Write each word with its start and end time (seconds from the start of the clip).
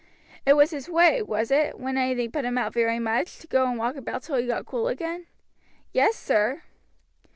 "It 0.47 0.53
was 0.53 0.71
his 0.71 0.89
way, 0.89 1.21
was 1.21 1.51
it, 1.51 1.79
when 1.79 1.95
anything 1.95 2.31
put 2.31 2.43
him 2.43 2.57
out 2.57 2.73
very 2.73 2.97
much, 2.97 3.37
to 3.37 3.45
go 3.47 3.67
and 3.69 3.77
walk 3.77 3.95
about 3.95 4.23
till 4.23 4.37
he 4.37 4.47
got 4.47 4.65
cool 4.65 4.87
again?" 4.87 5.27
"Yes, 5.93 6.15
sir." 6.15 6.63